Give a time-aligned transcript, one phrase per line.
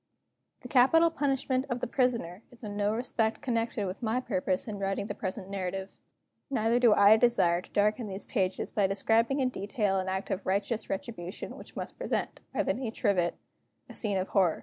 [0.61, 4.79] The Capital Punishment of the Prisoner is in no respect connected with my purpose in
[4.79, 5.99] writing the present narrative.
[6.49, 10.47] Neither do I desire to darken these pages by describing in detail an act of
[10.47, 13.35] righteous retribution which must present, by the nature of it,
[13.89, 14.59] a scene of horror.